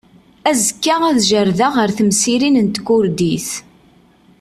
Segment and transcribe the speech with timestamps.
[0.49, 3.49] Azekka ad jerrdeɣ ar temsirin n tkurdit.